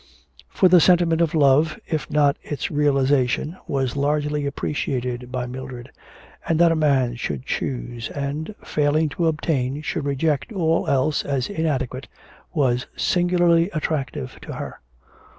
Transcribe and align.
For 0.49 0.67
the 0.67 0.79
sentiment 0.79 1.21
of 1.21 1.35
love, 1.35 1.79
if 1.85 2.09
not 2.09 2.35
its 2.41 2.71
realisation 2.71 3.55
was 3.67 3.95
largely 3.95 4.47
appreciated 4.47 5.31
by 5.31 5.45
Mildred, 5.45 5.91
and 6.47 6.57
that 6.57 6.71
a 6.71 6.75
man 6.75 7.13
should 7.17 7.45
choose 7.45 8.09
and, 8.09 8.55
failing 8.63 9.09
to 9.09 9.27
obtain, 9.27 9.83
should 9.83 10.05
reject 10.05 10.51
all 10.51 10.87
else 10.87 11.23
as 11.23 11.51
inadequate, 11.51 12.07
was 12.51 12.87
singularly 12.95 13.69
attractive 13.75 14.39
to 14.41 14.53
her. 14.53 14.79